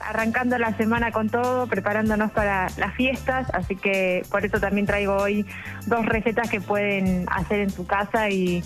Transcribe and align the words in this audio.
Arrancando 0.00 0.56
la 0.58 0.74
semana 0.76 1.12
con 1.12 1.28
todo, 1.28 1.66
preparándonos 1.66 2.32
para 2.32 2.68
las 2.78 2.94
fiestas, 2.94 3.48
así 3.52 3.76
que 3.76 4.22
por 4.30 4.44
eso 4.44 4.58
también 4.58 4.86
traigo 4.86 5.16
hoy 5.16 5.44
dos 5.86 6.06
recetas 6.06 6.48
que 6.48 6.62
pueden 6.62 7.26
hacer 7.30 7.60
en 7.60 7.70
su 7.70 7.86
casa 7.86 8.30
y, 8.30 8.62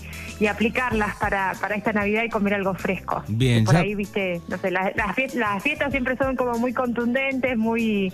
aplicarlas 0.49 1.17
para, 1.17 1.53
para 1.59 1.75
esta 1.75 1.91
Navidad 1.91 2.23
y 2.23 2.29
comer 2.29 2.53
algo 2.53 2.73
fresco. 2.75 3.23
Bien, 3.27 3.65
por 3.65 3.75
ahí, 3.75 3.95
viste, 3.95 4.41
no 4.47 4.57
sé, 4.57 4.71
las, 4.71 4.95
las 4.95 5.61
fiestas 5.63 5.91
siempre 5.91 6.15
son 6.15 6.35
como 6.37 6.57
muy 6.57 6.73
contundentes, 6.73 7.57
muy 7.57 8.13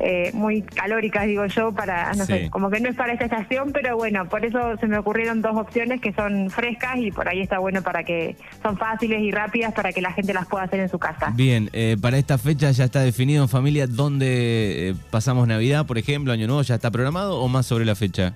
eh, 0.00 0.30
muy 0.32 0.62
calóricas, 0.62 1.26
digo 1.26 1.46
yo, 1.46 1.72
para, 1.72 2.12
no 2.14 2.24
sé, 2.24 2.50
como 2.50 2.70
que 2.70 2.80
no 2.80 2.88
es 2.88 2.96
para 2.96 3.12
esta 3.12 3.24
estación, 3.24 3.72
pero 3.72 3.96
bueno, 3.96 4.28
por 4.28 4.44
eso 4.44 4.76
se 4.78 4.86
me 4.86 4.98
ocurrieron 4.98 5.42
dos 5.42 5.56
opciones 5.56 6.00
que 6.00 6.12
son 6.12 6.50
frescas 6.50 6.98
y 6.98 7.10
por 7.10 7.28
ahí 7.28 7.40
está 7.40 7.58
bueno 7.58 7.82
para 7.82 8.04
que 8.04 8.36
son 8.62 8.76
fáciles 8.76 9.20
y 9.20 9.30
rápidas 9.30 9.72
para 9.74 9.92
que 9.92 10.00
la 10.00 10.12
gente 10.12 10.32
las 10.32 10.46
pueda 10.46 10.64
hacer 10.64 10.80
en 10.80 10.88
su 10.88 10.98
casa. 10.98 11.32
Bien, 11.34 11.70
eh, 11.72 11.96
para 12.00 12.18
esta 12.18 12.38
fecha 12.38 12.70
ya 12.70 12.84
está 12.84 13.00
definido 13.00 13.42
en 13.42 13.48
familia 13.48 13.86
dónde 13.86 14.90
eh, 14.90 14.94
pasamos 15.10 15.46
Navidad, 15.46 15.86
por 15.86 15.98
ejemplo, 15.98 16.32
Año 16.32 16.46
Nuevo, 16.46 16.62
¿ya 16.62 16.76
está 16.76 16.90
programado 16.90 17.40
o 17.40 17.48
más 17.48 17.66
sobre 17.66 17.84
la 17.84 17.94
fecha? 17.94 18.34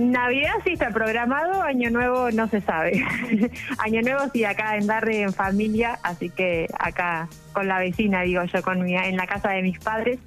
Navidad 0.00 0.54
sí 0.64 0.72
está 0.72 0.90
programado, 0.90 1.62
Año 1.62 1.90
Nuevo 1.90 2.30
no 2.30 2.48
se 2.48 2.60
sabe. 2.60 3.04
Año 3.78 4.00
Nuevo 4.02 4.20
sí 4.32 4.44
acá 4.44 4.76
en 4.76 4.86
Darre 4.86 5.22
en 5.22 5.32
familia, 5.32 5.98
así 6.02 6.30
que 6.30 6.66
acá 6.78 7.28
con 7.52 7.68
la 7.68 7.78
vecina, 7.78 8.22
digo 8.22 8.42
yo, 8.44 8.62
con 8.62 8.82
mi, 8.82 8.94
en 8.94 9.16
la 9.16 9.26
casa 9.26 9.50
de 9.50 9.62
mis 9.62 9.78
padres. 9.78 10.18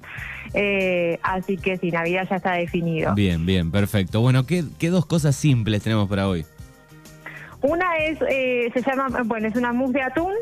Eh, 0.52 1.18
así 1.22 1.56
que 1.56 1.76
sí, 1.78 1.90
Navidad 1.90 2.26
ya 2.30 2.36
está 2.36 2.52
definido. 2.52 3.14
Bien, 3.14 3.44
bien, 3.44 3.72
perfecto. 3.72 4.20
Bueno, 4.20 4.46
¿qué, 4.46 4.64
qué 4.78 4.90
dos 4.90 5.06
cosas 5.06 5.34
simples 5.34 5.82
tenemos 5.82 6.08
para 6.08 6.28
hoy? 6.28 6.46
Una 7.64 7.96
es, 7.96 8.18
eh, 8.28 8.70
se 8.74 8.82
llama, 8.82 9.08
bueno, 9.24 9.48
es 9.48 9.56
una 9.56 9.72
mousse 9.72 9.94
de 9.94 10.02
atún 10.02 10.34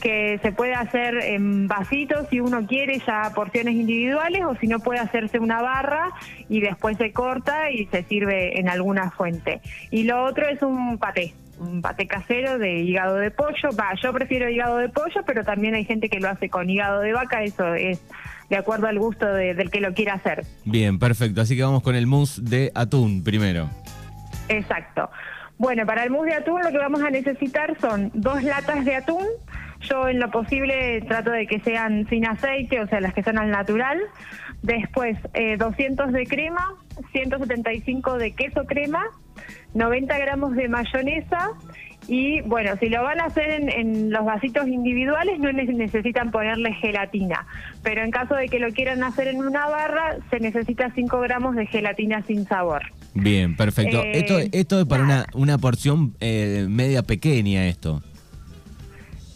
que 0.00 0.38
se 0.40 0.50
puede 0.50 0.72
hacer 0.72 1.14
en 1.14 1.68
vasitos 1.68 2.26
si 2.30 2.40
uno 2.40 2.66
quiere, 2.66 2.98
ya 3.06 3.32
porciones 3.34 3.74
individuales, 3.74 4.40
o 4.46 4.54
si 4.54 4.66
no 4.66 4.78
puede 4.78 4.98
hacerse 4.98 5.38
una 5.38 5.60
barra 5.60 6.08
y 6.48 6.62
después 6.62 6.96
se 6.96 7.12
corta 7.12 7.70
y 7.70 7.84
se 7.88 8.02
sirve 8.04 8.58
en 8.58 8.70
alguna 8.70 9.10
fuente. 9.10 9.60
Y 9.90 10.04
lo 10.04 10.24
otro 10.24 10.48
es 10.48 10.62
un 10.62 10.96
paté, 10.96 11.34
un 11.58 11.82
paté 11.82 12.06
casero 12.06 12.56
de 12.56 12.78
hígado 12.78 13.16
de 13.16 13.30
pollo. 13.30 13.76
Va, 13.78 13.92
yo 14.02 14.10
prefiero 14.14 14.48
hígado 14.48 14.78
de 14.78 14.88
pollo, 14.88 15.20
pero 15.26 15.44
también 15.44 15.74
hay 15.74 15.84
gente 15.84 16.08
que 16.08 16.18
lo 16.18 16.30
hace 16.30 16.48
con 16.48 16.70
hígado 16.70 17.00
de 17.00 17.12
vaca, 17.12 17.42
eso 17.42 17.74
es 17.74 18.02
de 18.48 18.56
acuerdo 18.56 18.86
al 18.86 18.98
gusto 18.98 19.26
del 19.26 19.70
que 19.70 19.80
lo 19.82 19.92
quiera 19.92 20.14
hacer. 20.14 20.46
Bien, 20.64 20.98
perfecto. 20.98 21.42
Así 21.42 21.58
que 21.58 21.62
vamos 21.62 21.82
con 21.82 21.94
el 21.94 22.06
mousse 22.06 22.40
de 22.42 22.72
atún 22.74 23.22
primero. 23.22 23.68
Exacto. 24.48 25.10
Bueno, 25.60 25.84
para 25.84 26.04
el 26.04 26.10
mousse 26.10 26.30
de 26.30 26.36
atún 26.36 26.62
lo 26.62 26.70
que 26.70 26.78
vamos 26.78 27.02
a 27.02 27.10
necesitar 27.10 27.78
son 27.82 28.10
dos 28.14 28.42
latas 28.42 28.82
de 28.86 28.96
atún. 28.96 29.26
Yo 29.82 30.08
en 30.08 30.18
lo 30.18 30.30
posible 30.30 31.02
trato 31.02 31.32
de 31.32 31.46
que 31.46 31.60
sean 31.60 32.08
sin 32.08 32.26
aceite, 32.26 32.80
o 32.80 32.86
sea, 32.86 33.02
las 33.02 33.12
que 33.12 33.22
son 33.22 33.36
al 33.36 33.50
natural. 33.50 34.00
Después, 34.62 35.18
200 35.58 36.08
eh, 36.08 36.12
de 36.12 36.26
crema, 36.26 36.66
175 37.12 38.16
de 38.16 38.32
queso 38.32 38.64
crema, 38.64 39.04
90 39.74 40.16
gramos 40.16 40.56
de 40.56 40.66
mayonesa 40.66 41.50
y 42.10 42.40
bueno, 42.40 42.72
si 42.80 42.88
lo 42.88 43.04
van 43.04 43.20
a 43.20 43.26
hacer 43.26 43.52
en, 43.52 44.10
los 44.10 44.24
vasitos 44.24 44.66
individuales 44.66 45.38
no 45.38 45.52
necesitan 45.52 46.32
ponerle 46.32 46.74
gelatina, 46.74 47.46
pero 47.84 48.02
en 48.02 48.10
caso 48.10 48.34
de 48.34 48.48
que 48.48 48.58
lo 48.58 48.72
quieran 48.72 49.04
hacer 49.04 49.28
en 49.28 49.36
una 49.36 49.68
barra 49.68 50.16
se 50.28 50.40
necesita 50.40 50.90
5 50.92 51.20
gramos 51.20 51.54
de 51.54 51.66
gelatina 51.66 52.24
sin 52.26 52.48
sabor. 52.48 52.82
Bien, 53.14 53.56
perfecto. 53.56 54.02
esto, 54.02 54.40
eh, 54.40 54.48
esto 54.50 54.80
es 54.80 54.86
para 54.86 55.04
una, 55.04 55.26
una 55.34 55.56
porción 55.58 56.16
eh, 56.18 56.66
media 56.68 57.04
pequeña 57.04 57.68
esto. 57.68 58.02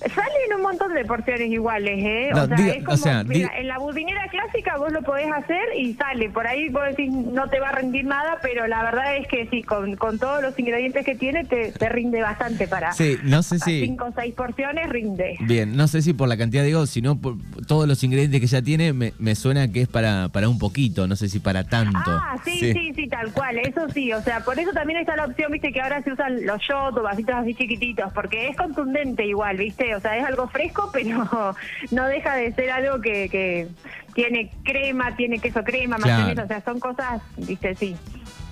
Salen 0.00 0.32
un 0.32 0.33
montón 0.74 0.94
de 0.94 1.04
porciones 1.04 1.50
iguales, 1.50 1.98
¿eh? 1.98 2.30
o 2.34 2.46
sea, 2.46 2.56
es 2.68 2.84
como, 2.84 3.24
mira, 3.24 3.50
en 3.56 3.68
la 3.68 3.78
budinera 3.78 4.26
clásica 4.28 4.76
vos 4.76 4.92
lo 4.92 5.02
podés 5.02 5.30
hacer 5.32 5.62
y 5.76 5.94
sale. 5.94 6.30
Por 6.30 6.46
ahí 6.46 6.68
vos 6.68 6.82
decís, 6.88 7.10
no 7.10 7.48
te 7.48 7.60
va 7.60 7.70
a 7.70 7.72
rendir 7.72 8.04
nada, 8.04 8.38
pero 8.42 8.66
la 8.66 8.82
verdad 8.82 9.16
es 9.16 9.26
que 9.28 9.48
sí, 9.50 9.62
con, 9.62 9.96
con 9.96 10.18
todos 10.18 10.42
los 10.42 10.58
ingredientes 10.58 11.04
que 11.04 11.14
tiene, 11.14 11.44
te, 11.44 11.72
te 11.72 11.88
rinde 11.88 12.20
bastante 12.20 12.66
para. 12.66 12.92
Sí, 12.92 13.16
no 13.22 13.42
sé 13.42 13.58
si. 13.58 13.80
Cinco 13.80 14.06
o 14.06 14.12
seis 14.12 14.34
porciones 14.34 14.88
rinde. 14.88 15.36
Bien, 15.40 15.76
no 15.76 15.88
sé 15.88 16.02
si 16.02 16.12
por 16.12 16.28
la 16.28 16.36
cantidad, 16.36 16.64
digo, 16.64 16.86
sino 16.86 17.16
por 17.16 17.36
todos 17.66 17.86
los 17.86 18.02
ingredientes 18.02 18.40
que 18.40 18.46
ya 18.46 18.62
tiene, 18.62 18.92
me, 18.92 19.12
me 19.18 19.34
suena 19.34 19.70
que 19.70 19.82
es 19.82 19.88
para, 19.88 20.28
para 20.28 20.48
un 20.48 20.58
poquito, 20.58 21.06
no 21.06 21.16
sé 21.16 21.28
si 21.28 21.38
para 21.38 21.64
tanto. 21.64 21.98
Ah, 22.06 22.36
sí, 22.44 22.72
sí, 22.72 22.92
sí, 22.94 23.08
tal 23.08 23.32
cual, 23.32 23.58
eso 23.58 23.88
sí. 23.90 24.12
O 24.12 24.22
sea, 24.22 24.40
por 24.40 24.58
eso 24.58 24.72
también 24.72 25.00
está 25.00 25.16
la 25.16 25.26
opción, 25.26 25.52
viste, 25.52 25.72
que 25.72 25.80
ahora 25.80 26.02
se 26.02 26.12
usan 26.12 26.44
los 26.44 26.60
shots 26.60 26.96
o 26.96 27.02
vasitos 27.02 27.34
así 27.34 27.54
chiquititos, 27.54 28.12
porque 28.12 28.48
es 28.48 28.56
contundente 28.56 29.24
igual, 29.24 29.56
viste 29.56 29.84
o 29.94 30.00
sea, 30.00 30.16
es 30.16 30.24
algo 30.24 30.48
fresco, 30.48 30.63
pero 30.92 31.54
no 31.90 32.06
deja 32.06 32.34
de 32.36 32.52
ser 32.52 32.70
algo 32.70 33.00
que, 33.00 33.28
que 33.28 33.68
tiene 34.14 34.50
crema, 34.64 35.16
tiene 35.16 35.38
queso 35.38 35.62
crema, 35.64 35.98
mayonesa, 35.98 36.44
o 36.44 36.46
sea, 36.46 36.62
son 36.62 36.80
cosas, 36.80 37.20
viste, 37.36 37.74
sí. 37.74 37.96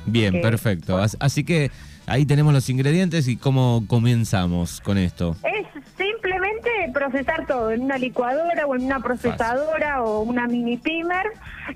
Bien, 0.06 0.40
perfecto. 0.40 0.98
Así 1.20 1.44
que 1.44 1.70
ahí 2.06 2.26
tenemos 2.26 2.52
los 2.52 2.68
ingredientes 2.68 3.28
y 3.28 3.36
cómo 3.36 3.84
comenzamos 3.86 4.80
con 4.80 4.98
esto. 4.98 5.36
Procesar 6.93 7.47
todo 7.47 7.70
en 7.70 7.82
una 7.82 7.98
licuadora 7.98 8.66
o 8.66 8.75
en 8.75 8.84
una 8.84 9.00
procesadora 9.00 10.03
o 10.03 10.20
una 10.20 10.47
mini 10.47 10.76
pimer. 10.76 11.26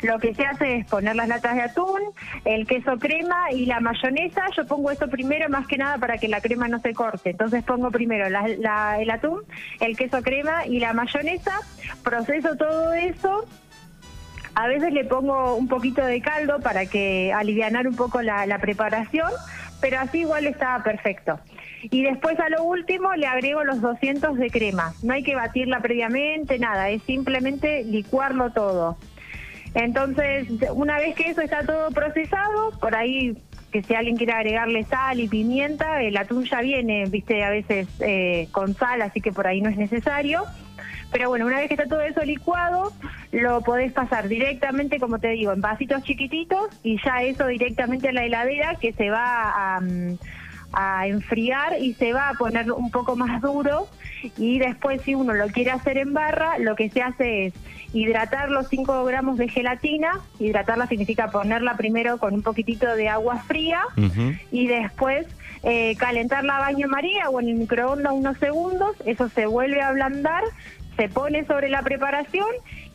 Lo 0.03 0.19
que 0.19 0.35
se 0.35 0.45
hace 0.45 0.77
es 0.77 0.87
poner 0.87 1.17
las 1.17 1.29
latas 1.29 1.55
de 1.55 1.63
atún, 1.63 2.01
el 2.45 2.67
queso 2.67 2.99
crema 2.99 3.51
y 3.53 3.67
la 3.67 3.81
mayonesa. 3.81 4.45
Yo 4.57 4.67
pongo 4.67 4.91
eso 4.91 5.09
primero 5.09 5.49
más 5.49 5.67
que 5.67 5.79
nada 5.79 5.99
para 5.99 6.19
que 6.19 6.29
la 6.29 6.41
crema 6.41 6.69
no 6.69 6.81
se 6.81 6.93
corte. 6.95 7.31
Entonces 7.31 7.63
pongo 7.65 7.91
primero 7.91 8.27
el 8.27 9.11
atún, 9.11 9.43
el 9.81 9.97
queso 9.97 10.23
crema 10.23 10.67
y 10.67 10.81
la 10.81 10.93
mayonesa. 10.93 11.61
Proceso 12.03 12.57
todo 12.57 12.93
eso 12.95 13.45
a 14.55 14.69
veces 14.69 14.93
le 14.93 15.05
pongo 15.05 15.55
un 15.55 15.69
poquito 15.69 16.03
de 16.05 16.23
caldo 16.23 16.61
para 16.61 16.87
que 16.87 17.31
alivianar 17.33 17.87
un 17.87 17.95
poco 17.95 18.23
la, 18.23 18.47
la 18.47 18.59
preparación 18.59 19.31
pero 19.81 20.01
así 20.01 20.21
igual 20.21 20.47
está 20.47 20.83
perfecto. 20.83 21.39
Y 21.91 22.03
después 22.03 22.39
a 22.41 22.49
lo 22.49 22.65
último 22.65 23.15
le 23.15 23.27
agrego 23.27 23.65
los 23.65 23.81
200 23.81 24.37
de 24.39 24.51
crema. 24.51 24.93
No 25.03 25.15
hay 25.15 25.23
que 25.23 25.35
batirla 25.35 25.81
previamente, 25.81 26.59
nada, 26.59 26.91
es 26.91 27.03
simplemente 27.03 27.85
licuarlo 27.85 28.51
todo. 28.51 28.97
Entonces, 29.75 30.49
una 30.73 30.99
vez 30.99 31.15
que 31.15 31.31
eso 31.31 31.43
está 31.43 31.65
todo 31.65 31.91
procesado, 31.91 32.71
por 32.81 32.95
ahí 32.95 33.37
que 33.71 33.83
si 33.83 33.95
alguien 33.95 34.17
quiere 34.17 34.33
agregarle 34.33 34.85
sal 34.85 35.21
y 35.21 35.29
pimienta, 35.29 36.03
el 36.03 36.17
atún 36.17 36.45
ya 36.45 36.63
viene, 36.63 37.05
viste, 37.07 37.45
a 37.45 37.51
veces 37.51 37.87
eh, 38.01 38.49
con 38.53 38.75
sal, 38.75 39.03
así 39.03 39.21
que 39.21 39.33
por 39.33 39.47
ahí 39.47 39.61
no 39.61 39.69
es 39.69 39.77
necesario. 39.77 40.45
Pero 41.13 41.29
bueno, 41.29 41.47
una 41.47 41.59
vez 41.59 41.69
que 41.69 41.75
está 41.75 41.87
todo 41.87 42.01
eso 42.01 42.23
licuado, 42.23 42.93
lo 43.33 43.61
podés 43.61 43.93
pasar 43.93 44.29
directamente, 44.29 44.99
como 44.99 45.19
te 45.19 45.29
digo, 45.29 45.53
en 45.53 45.61
vasitos 45.61 46.03
chiquititos 46.05 46.69
y 46.83 46.99
ya 47.05 47.23
eso 47.23 47.47
directamente 47.47 48.09
a 48.09 48.13
la 48.13 48.25
heladera 48.25 48.77
que 48.77 48.93
se 48.93 49.11
va 49.11 49.77
a, 49.77 49.81
mm, 49.81 50.17
a 50.79 51.07
enfriar 51.07 51.81
y 51.81 51.95
se 51.95 52.13
va 52.13 52.29
a 52.29 52.35
poner 52.35 52.71
un 52.71 52.91
poco 52.91 53.17
más 53.17 53.41
duro. 53.41 53.89
Y 54.37 54.59
después 54.59 55.01
si 55.03 55.15
uno 55.15 55.33
lo 55.33 55.49
quiere 55.49 55.71
hacer 55.71 55.97
en 55.97 56.13
barra, 56.13 56.59
lo 56.59 56.77
que 56.77 56.91
se 56.91 57.01
hace 57.01 57.47
es 57.47 57.55
hidratar 57.95 58.51
los 58.51 58.69
5 58.69 59.05
gramos 59.05 59.39
de 59.39 59.49
gelatina, 59.49 60.21
hidratarla 60.39 60.87
significa 60.87 61.31
ponerla 61.31 61.77
primero 61.77 62.19
con 62.19 62.35
un 62.35 62.43
poquitito 62.43 62.95
de 62.95 63.09
agua 63.09 63.39
fría 63.47 63.83
y 64.51 64.67
después 64.67 65.27
eh, 65.63 65.97
calentarla 65.97 66.59
a 66.59 66.61
baño 66.61 66.89
María 66.89 67.31
o 67.31 67.41
en 67.41 67.49
el 67.49 67.55
microondas 67.55 68.13
unos 68.13 68.37
segundos, 68.39 68.97
eso 69.07 69.31
se 69.31 69.47
vuelve 69.47 69.81
a 69.81 69.89
ablandar, 69.89 70.45
se 70.97 71.09
pone 71.09 71.45
sobre 71.47 71.69
la 71.69 71.83
preparación 71.83 72.47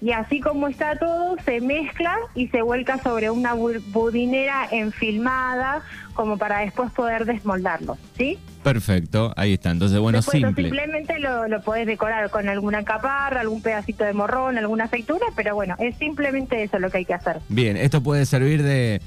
y 0.02 0.12
así 0.12 0.40
como 0.40 0.68
está 0.68 0.96
todo, 0.96 1.36
se 1.46 1.62
mezcla 1.62 2.16
y 2.34 2.48
se 2.48 2.62
vuelca 2.62 2.98
sobre 3.02 3.30
una 3.30 3.54
budinera 3.54 4.68
enfilmada 4.72 5.84
como 6.14 6.38
para 6.38 6.60
después 6.60 6.92
poder 6.92 7.26
desmoldarlo, 7.26 7.98
¿sí? 8.18 8.40
Perfecto, 8.64 9.34
ahí 9.38 9.54
está. 9.54 9.72
Entonces, 9.72 10.00
bueno, 10.00 10.22
simple. 10.22 10.64
Simplemente 10.64 11.20
lo, 11.20 11.48
lo 11.48 11.62
podés 11.62 11.88
decorar 11.88 12.30
con 12.30 12.50
alguna 12.50 12.84
caparra, 12.84 13.42
algún 13.42 13.62
pedacito 13.62 14.04
de 14.04 14.14
morrón, 14.14 14.58
alguna 14.58 14.88
feitura, 14.88 15.26
pero 15.36 15.56
bueno, 15.56 15.76
es 15.80 15.96
simplemente 15.98 16.64
eso 16.64 16.80
lo 16.80 16.90
que 16.90 17.00
hay 17.00 17.06
que 17.06 17.14
hacer. 17.14 17.40
Bien, 17.50 17.78
esto 17.78 18.02
puede 18.02 18.26
servir 18.26 18.64
de 18.64 19.02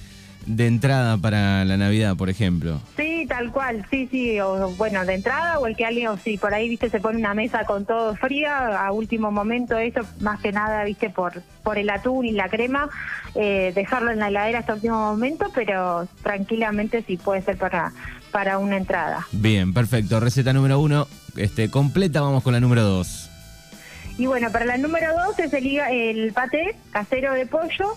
de 0.46 0.66
entrada 0.66 1.16
para 1.16 1.64
la 1.64 1.76
Navidad, 1.76 2.16
por 2.16 2.30
ejemplo. 2.30 2.80
Sí, 2.96 3.26
tal 3.28 3.50
cual, 3.52 3.86
sí, 3.90 4.08
sí, 4.10 4.40
o 4.40 4.70
bueno, 4.76 5.04
de 5.04 5.14
entrada 5.14 5.58
o 5.58 5.66
el 5.66 5.76
que 5.76 5.84
alguien, 5.84 6.08
o 6.08 6.18
sí, 6.18 6.38
por 6.38 6.54
ahí, 6.54 6.68
viste, 6.68 6.90
se 6.90 7.00
pone 7.00 7.18
una 7.18 7.34
mesa 7.34 7.64
con 7.64 7.84
todo 7.86 8.14
fría, 8.16 8.84
a 8.84 8.92
último 8.92 9.30
momento 9.30 9.76
eso, 9.78 10.00
más 10.20 10.40
que 10.40 10.52
nada, 10.52 10.84
viste, 10.84 11.10
por, 11.10 11.42
por 11.62 11.78
el 11.78 11.90
atún 11.90 12.26
y 12.26 12.32
la 12.32 12.48
crema, 12.48 12.88
eh, 13.34 13.72
dejarlo 13.74 14.10
en 14.10 14.18
la 14.18 14.28
heladera 14.28 14.60
hasta 14.60 14.74
último 14.74 14.96
momento, 14.96 15.50
pero 15.54 16.06
tranquilamente 16.22 17.02
sí 17.06 17.16
puede 17.16 17.42
ser 17.42 17.56
para, 17.56 17.92
para 18.30 18.58
una 18.58 18.76
entrada. 18.76 19.26
Bien, 19.32 19.72
perfecto, 19.72 20.20
receta 20.20 20.52
número 20.52 20.78
uno, 20.80 21.08
este, 21.36 21.70
completa, 21.70 22.20
vamos 22.20 22.42
con 22.42 22.52
la 22.52 22.60
número 22.60 22.82
dos. 22.82 23.30
Y 24.16 24.26
bueno, 24.26 24.50
para 24.52 24.64
la 24.64 24.78
número 24.78 25.12
dos 25.12 25.38
es 25.40 25.52
el, 25.52 25.66
el 25.66 26.32
paté 26.32 26.76
casero 26.92 27.32
de 27.32 27.46
pollo, 27.46 27.96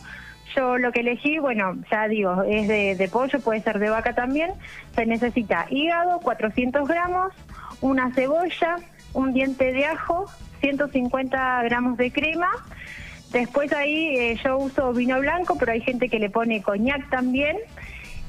yo 0.58 0.78
lo 0.78 0.92
que 0.92 1.02
elegí, 1.02 1.38
bueno, 1.40 1.78
ya 1.92 2.08
digo, 2.08 2.44
es 2.44 2.68
de, 2.68 3.10
pollo, 3.12 3.40
puede 3.40 3.62
ser 3.62 3.80
de 3.80 3.90
vaca 3.90 4.14
también. 4.14 4.52
Se 4.96 5.06
necesita 5.06 5.68
hígado, 5.70 6.20
400 6.20 6.88
gramos, 6.88 7.32
una 7.82 8.12
cebolla, 8.14 8.78
un 9.14 9.34
diente 9.34 9.72
de 9.72 9.86
ajo, 9.86 10.26
150 10.62 11.64
gramos 11.64 11.98
de 11.98 12.12
crema. 12.12 12.50
Después 13.32 13.72
ahí 13.74 14.18
eh, 14.18 14.40
yo 14.44 14.58
uso 14.58 14.94
vino 14.94 15.20
blanco, 15.20 15.58
pero 15.60 15.74
hay 15.74 15.82
gente 15.82 16.10
que 16.10 16.20
le 16.20 16.30
pone 16.30 16.62
coñac 16.62 17.10
también. 17.10 17.58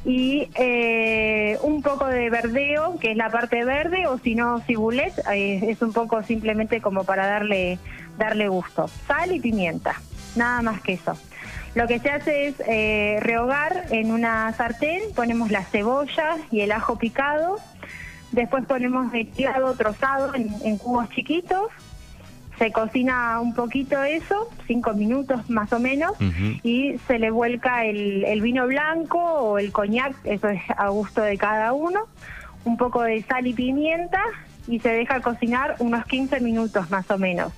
Y 0.04 0.48
eh, 0.54 1.58
un 1.62 1.82
poco 1.82 2.06
de 2.06 2.30
verdeo, 2.30 2.98
que 3.00 3.12
es 3.12 3.16
la 3.16 3.30
parte 3.30 3.64
verde, 3.64 4.06
o 4.06 4.18
si 4.18 4.34
no, 4.34 4.60
cibulet, 4.60 5.12
eh, 5.32 5.60
es 5.68 5.82
un 5.82 5.92
poco 5.92 6.22
simplemente 6.22 6.80
como 6.80 7.04
para 7.04 7.26
darle, 7.26 7.78
darle 8.16 8.48
gusto. 8.48 8.88
Sal 9.06 9.32
y 9.32 9.40
pimienta, 9.40 10.00
nada 10.36 10.62
más 10.62 10.80
que 10.82 10.94
eso. 10.94 11.16
Lo 11.78 11.86
que 11.86 12.00
se 12.00 12.10
hace 12.10 12.48
es 12.48 13.22
rehogar 13.22 13.84
en 13.90 14.10
una 14.10 14.52
sartén, 14.52 15.00
ponemos 15.14 15.52
la 15.52 15.62
cebolla 15.62 16.38
y 16.50 16.62
el 16.62 16.72
ajo 16.72 16.98
picado, 16.98 17.60
después 18.32 18.66
ponemos 18.66 19.14
el 19.14 19.30
trozado 19.76 20.34
en 20.34 20.76
cubos 20.76 21.08
chiquitos, 21.10 21.68
se 22.58 22.72
cocina 22.72 23.38
un 23.38 23.54
poquito 23.54 24.02
eso, 24.02 24.50
cinco 24.66 24.92
minutos 24.94 25.48
más 25.48 25.72
o 25.72 25.78
menos, 25.78 26.14
y 26.64 26.98
se 27.06 27.20
le 27.20 27.30
vuelca 27.30 27.84
el, 27.84 28.40
vino 28.42 28.66
blanco 28.66 29.20
o 29.20 29.58
el 29.58 29.70
coñac, 29.70 30.16
eso 30.24 30.48
es 30.48 30.60
a 30.76 30.88
gusto 30.88 31.22
de 31.22 31.38
cada 31.38 31.74
uno, 31.74 32.08
un 32.64 32.76
poco 32.76 33.02
de 33.02 33.22
sal 33.22 33.46
y 33.46 33.54
pimienta 33.54 34.20
y 34.66 34.80
se 34.80 34.88
deja 34.88 35.20
cocinar 35.20 35.76
unos 35.78 36.04
15 36.06 36.40
minutos 36.40 36.90
más 36.90 37.08
o 37.12 37.18
menos. 37.18 37.52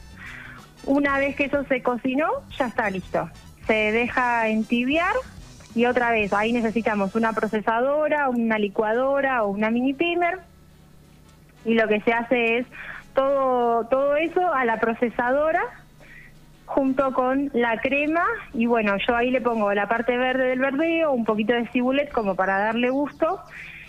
Una 0.85 1.19
vez 1.19 1.37
que 1.37 1.45
eso 1.45 1.65
se 1.65 1.83
cocinó, 1.83 2.29
ya 2.59 2.67
está 2.67 2.91
listo. 2.91 3.27
Se 3.71 3.93
deja 3.93 4.49
entibiar 4.49 5.15
y 5.77 5.87
otra 5.87 6.11
vez, 6.11 6.33
ahí 6.33 6.53
necesitamos 6.53 7.15
una 7.15 7.33
procesadora, 7.33 8.29
una 8.29 8.59
licuadora 8.59 9.45
o 9.45 9.51
una 9.51 9.71
mini 9.71 9.95
pimer. 9.95 10.41
Y 11.65 11.75
lo 11.75 11.87
que 11.87 12.01
se 12.01 12.13
hace 12.13 12.59
es 12.59 12.67
todo, 13.15 13.85
todo 13.85 14.17
eso 14.17 14.53
a 14.53 14.65
la 14.65 14.81
procesadora 14.81 15.63
junto 16.67 17.13
con 17.13 17.53
la 17.55 17.81
crema 17.81 18.25
y 18.55 18.67
bueno, 18.67 18.97
yo 19.07 19.15
ahí 19.15 19.31
le 19.31 19.41
pongo 19.41 19.73
la 19.73 19.87
parte 19.87 20.19
verde 20.19 20.49
del 20.49 20.59
verdeo, 20.59 21.13
un 21.13 21.25
poquito 21.25 21.53
de 21.53 21.69
cibulet 21.69 22.11
como 22.11 22.35
para 22.35 22.59
darle 22.59 22.91
gusto 22.91 23.39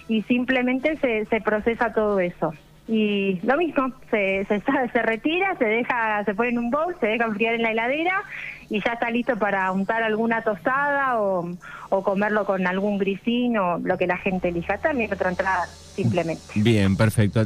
y 0.08 0.22
simplemente 0.22 0.96
se, 0.98 1.26
se 1.26 1.42
procesa 1.42 1.92
todo 1.92 2.20
eso. 2.20 2.54
Y 2.92 3.40
lo 3.44 3.56
mismo, 3.56 3.90
se, 4.10 4.46
se, 4.94 5.02
retira, 5.02 5.56
se 5.58 5.64
deja, 5.64 6.26
se 6.26 6.36
pone 6.36 6.50
en 6.50 6.60
un 6.60 6.70
bowl, 6.70 6.94
se 7.00 7.08
deja 7.08 7.24
enfriar 7.24 7.56
en 7.56 7.62
la 7.62 7.72
heladera 7.72 8.22
y 8.70 8.82
ya 8.84 8.94
está 8.94 9.10
listo 9.10 9.38
para 9.38 9.72
untar 9.72 10.04
alguna 10.04 10.42
tostada 10.42 11.18
o, 11.18 11.56
comerlo 12.04 12.46
con 12.46 12.68
algún 12.68 12.98
grisín 12.98 13.58
o 13.58 13.78
lo 13.80 13.98
que 13.98 14.08
la 14.08 14.18
gente 14.18 14.50
elija. 14.50 14.78
También 14.78 15.12
otra 15.14 15.30
entrada, 15.30 15.68
simplemente. 15.68 16.44
Bien, 16.56 16.98
perfecto. 16.98 17.46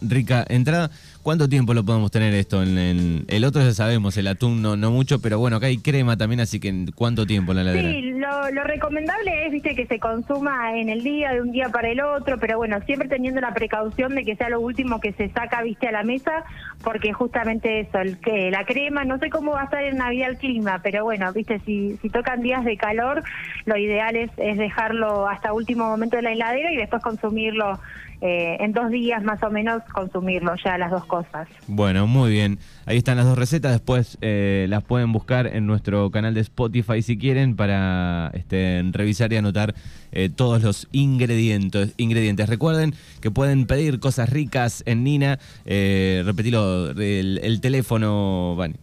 Rica 0.00 0.46
entrada. 0.48 0.90
¿Cuánto 1.26 1.48
tiempo 1.48 1.74
lo 1.74 1.84
podemos 1.84 2.12
tener 2.12 2.32
esto? 2.34 2.62
En, 2.62 3.24
el 3.26 3.44
otro 3.44 3.60
ya 3.60 3.72
sabemos, 3.72 4.16
el 4.16 4.28
atún 4.28 4.62
no, 4.62 4.76
no 4.76 4.92
mucho, 4.92 5.20
pero 5.20 5.40
bueno, 5.40 5.56
acá 5.56 5.66
hay 5.66 5.78
crema 5.78 6.16
también, 6.16 6.38
así 6.38 6.60
que 6.60 6.72
¿cuánto 6.94 7.26
tiempo 7.26 7.52
la 7.52 7.62
heladera? 7.62 7.90
Sí, 7.90 8.12
lo, 8.12 8.62
recomendable 8.62 9.44
es, 9.44 9.50
viste, 9.50 9.74
que 9.74 9.86
se 9.86 9.98
consuma 9.98 10.78
en 10.78 10.88
el 10.88 11.02
día, 11.02 11.32
de 11.32 11.40
un 11.40 11.50
día 11.50 11.68
para 11.70 11.88
el 11.88 12.00
otro, 12.00 12.38
pero 12.38 12.58
bueno, 12.58 12.78
siempre 12.86 13.08
teniendo 13.08 13.40
la 13.40 13.52
precaución 13.54 14.14
de 14.14 14.24
que 14.24 14.36
sea 14.36 14.50
lo 14.50 14.60
último 14.60 15.00
que 15.00 15.14
se 15.14 15.28
saca, 15.30 15.62
viste, 15.62 15.88
a 15.88 15.90
la 15.90 16.04
mesa, 16.04 16.44
porque 16.84 17.12
justamente 17.12 17.80
eso, 17.80 17.98
el, 17.98 18.18
que 18.20 18.52
la 18.52 18.64
crema, 18.64 19.04
no 19.04 19.18
sé 19.18 19.28
cómo 19.28 19.50
va 19.50 19.62
a 19.62 19.64
estar 19.64 19.82
en 19.82 19.96
Navidad 19.96 20.30
el 20.30 20.36
clima, 20.36 20.78
pero 20.80 21.02
bueno, 21.02 21.32
viste, 21.32 21.58
si, 21.66 21.96
si 22.02 22.08
tocan 22.08 22.40
días 22.40 22.64
de 22.64 22.76
calor, 22.76 23.24
lo 23.64 23.76
ideal 23.76 24.14
es, 24.14 24.30
es 24.36 24.58
dejarlo 24.58 25.26
hasta 25.26 25.52
último 25.52 25.88
momento 25.88 26.14
de 26.14 26.22
la 26.22 26.30
heladera 26.30 26.72
y 26.72 26.76
después 26.76 27.02
consumirlo 27.02 27.80
eh, 28.20 28.56
en 28.60 28.72
dos 28.72 28.90
días 28.90 29.22
más 29.22 29.42
o 29.42 29.50
menos 29.50 29.82
consumirlo 29.92 30.54
ya 30.64 30.78
las 30.78 30.90
dos 30.90 31.04
cosas. 31.04 31.48
Bueno, 31.66 32.06
muy 32.06 32.30
bien. 32.30 32.58
Ahí 32.86 32.96
están 32.96 33.16
las 33.16 33.26
dos 33.26 33.38
recetas. 33.38 33.72
Después 33.72 34.18
eh, 34.20 34.66
las 34.68 34.82
pueden 34.82 35.12
buscar 35.12 35.46
en 35.46 35.66
nuestro 35.66 36.10
canal 36.10 36.34
de 36.34 36.40
Spotify 36.40 37.02
si 37.02 37.18
quieren 37.18 37.56
para 37.56 38.30
este, 38.34 38.82
revisar 38.92 39.32
y 39.32 39.36
anotar 39.36 39.74
eh, 40.12 40.30
todos 40.34 40.62
los 40.62 40.88
ingredientes. 40.92 41.94
ingredientes. 41.98 42.48
Recuerden 42.48 42.94
que 43.20 43.30
pueden 43.30 43.66
pedir 43.66 44.00
cosas 44.00 44.30
ricas 44.30 44.82
en 44.86 45.04
Nina. 45.04 45.38
repetilo, 45.64 46.90
el, 46.90 47.40
el 47.42 47.60
teléfono, 47.60 48.56
Vani. 48.56 48.76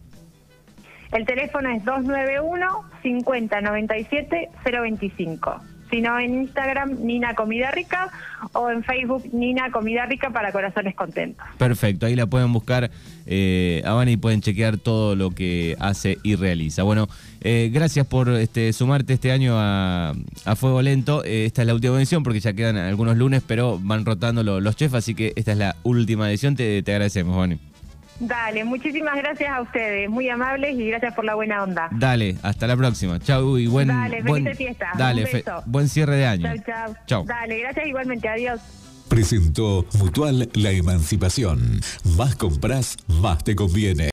El 1.12 1.24
teléfono 1.26 1.68
es 1.70 1.84
291 1.84 2.66
5097 3.02 4.50
025 4.64 5.73
sino 5.94 6.18
en 6.18 6.34
Instagram 6.34 7.04
Nina 7.04 7.36
Comida 7.36 7.70
Rica 7.70 8.10
o 8.52 8.68
en 8.68 8.82
Facebook 8.82 9.32
Nina 9.32 9.70
Comida 9.70 10.06
Rica 10.06 10.30
para 10.30 10.50
Corazones 10.50 10.96
Contentos. 10.96 11.46
Perfecto, 11.56 12.06
ahí 12.06 12.16
la 12.16 12.26
pueden 12.26 12.52
buscar 12.52 12.90
eh, 13.26 13.80
a 13.86 14.04
y 14.04 14.16
pueden 14.16 14.40
chequear 14.40 14.76
todo 14.76 15.14
lo 15.14 15.30
que 15.30 15.76
hace 15.78 16.18
y 16.24 16.34
realiza. 16.34 16.82
Bueno, 16.82 17.06
eh, 17.42 17.70
gracias 17.72 18.08
por 18.08 18.28
este, 18.30 18.72
sumarte 18.72 19.12
este 19.12 19.30
año 19.30 19.54
a, 19.56 20.14
Fuego 20.56 20.82
Lento. 20.82 21.24
Eh, 21.24 21.44
esta 21.44 21.62
es 21.62 21.68
la 21.68 21.74
última 21.74 21.96
edición 21.96 22.24
porque 22.24 22.40
ya 22.40 22.54
quedan 22.54 22.76
algunos 22.76 23.16
lunes, 23.16 23.40
pero 23.46 23.78
van 23.80 24.04
rotando 24.04 24.42
los 24.42 24.74
chefs, 24.74 24.94
así 24.94 25.14
que 25.14 25.32
esta 25.36 25.52
es 25.52 25.58
la 25.58 25.76
última 25.84 26.28
edición. 26.28 26.56
Te, 26.56 26.82
te 26.82 26.90
agradecemos, 26.90 27.36
Vani. 27.36 27.73
Dale, 28.20 28.64
muchísimas 28.64 29.16
gracias 29.16 29.50
a 29.50 29.60
ustedes, 29.60 30.08
muy 30.08 30.28
amables 30.28 30.76
y 30.76 30.88
gracias 30.88 31.14
por 31.14 31.24
la 31.24 31.34
buena 31.34 31.62
onda. 31.62 31.88
Dale, 31.92 32.36
hasta 32.42 32.66
la 32.66 32.76
próxima. 32.76 33.18
Chau 33.18 33.58
y 33.58 33.66
buen 33.66 33.88
Dale, 33.88 34.22
buen, 34.22 34.54
fiesta. 34.56 34.90
Dale, 34.96 35.44
buen 35.66 35.88
cierre 35.88 36.16
de 36.16 36.26
año. 36.26 36.52
Chau, 36.64 36.94
chau. 37.06 37.24
Dale, 37.24 37.58
gracias 37.58 37.86
igualmente, 37.86 38.28
adiós. 38.28 38.60
Presentó 39.08 39.86
Mutual 39.98 40.48
La 40.54 40.70
Emancipación. 40.70 41.80
Más 42.16 42.34
compras, 42.34 42.96
más 43.06 43.44
te 43.44 43.54
conviene. 43.54 44.02